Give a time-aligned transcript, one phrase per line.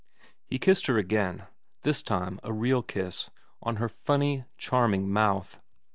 [0.47, 1.43] He kissed her again,
[1.83, 3.29] this time a real kiss,
[3.61, 5.59] on her funny, charming mouth.